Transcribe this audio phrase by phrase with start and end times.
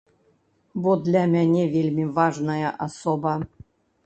[0.85, 3.37] Бо для мяне вельмі важная асоба.